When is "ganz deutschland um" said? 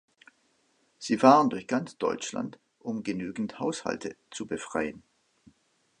1.67-3.03